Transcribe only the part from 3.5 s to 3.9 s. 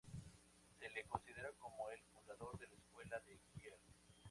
Kiel.